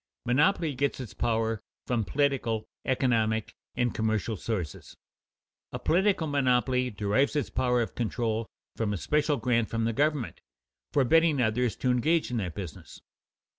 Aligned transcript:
Monopoly 0.25 0.73
gets 0.73 0.99
its 0.99 1.13
power 1.13 1.61
from 1.85 2.03
political, 2.03 2.65
economic, 2.85 3.53
and 3.75 3.93
commercial 3.93 4.35
sources. 4.35 4.97
A 5.71 5.77
political 5.77 6.25
monopoly 6.25 6.89
derives 6.89 7.35
its 7.35 7.51
power 7.51 7.83
of 7.83 7.93
control 7.93 8.47
from 8.75 8.93
a 8.93 8.97
special 8.97 9.37
grant 9.37 9.69
from 9.69 9.85
the 9.85 9.93
government, 9.93 10.41
forbidding 10.91 11.39
others 11.39 11.75
to 11.75 11.91
engage 11.91 12.31
in 12.31 12.37
that 12.37 12.55
business. 12.55 12.99